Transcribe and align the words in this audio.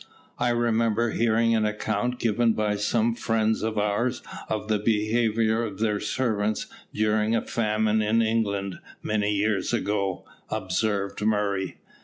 "I 0.39 0.49
remember 0.49 1.11
hearing 1.11 1.53
an 1.55 1.63
account 1.63 2.17
given 2.17 2.53
by 2.53 2.75
some 2.75 3.13
friends 3.13 3.61
of 3.61 3.77
ours 3.77 4.23
of 4.49 4.67
the 4.67 4.79
behaviour 4.79 5.61
of 5.63 5.77
their 5.77 5.99
servants 5.99 6.65
during 6.91 7.35
a 7.35 7.41
famine 7.43 8.01
in 8.01 8.19
England 8.19 8.79
many 9.03 9.31
years 9.35 9.73
ago," 9.73 10.25
observed 10.49 11.21
Murray. 11.23 11.77